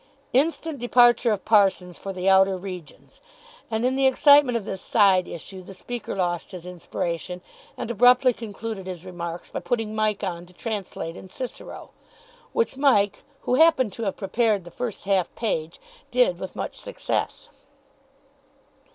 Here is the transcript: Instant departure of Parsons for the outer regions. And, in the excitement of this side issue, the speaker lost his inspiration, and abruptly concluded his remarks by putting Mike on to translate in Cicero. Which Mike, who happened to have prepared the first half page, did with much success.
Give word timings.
Instant 0.33 0.79
departure 0.79 1.31
of 1.31 1.45
Parsons 1.45 1.99
for 1.99 2.11
the 2.11 2.27
outer 2.27 2.57
regions. 2.57 3.21
And, 3.69 3.85
in 3.85 3.95
the 3.95 4.07
excitement 4.07 4.57
of 4.57 4.65
this 4.65 4.81
side 4.81 5.27
issue, 5.27 5.61
the 5.61 5.75
speaker 5.75 6.15
lost 6.15 6.53
his 6.53 6.65
inspiration, 6.65 7.41
and 7.77 7.91
abruptly 7.91 8.33
concluded 8.33 8.87
his 8.87 9.05
remarks 9.05 9.51
by 9.51 9.59
putting 9.59 9.93
Mike 9.95 10.23
on 10.23 10.47
to 10.47 10.53
translate 10.53 11.15
in 11.15 11.29
Cicero. 11.29 11.91
Which 12.51 12.77
Mike, 12.77 13.21
who 13.41 13.53
happened 13.53 13.93
to 13.93 14.03
have 14.05 14.17
prepared 14.17 14.63
the 14.65 14.71
first 14.71 15.03
half 15.03 15.27
page, 15.35 15.79
did 16.09 16.39
with 16.39 16.55
much 16.55 16.73
success. 16.73 17.49